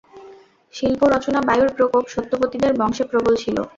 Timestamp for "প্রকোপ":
1.77-2.03